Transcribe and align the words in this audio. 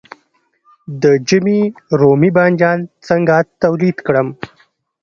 د 1.01 1.03
ژمي 1.27 1.59
رومي 1.99 2.29
بانجان 2.37 2.79
څنګه 3.07 3.35
تولید 3.63 3.97
کړم؟ 4.07 4.27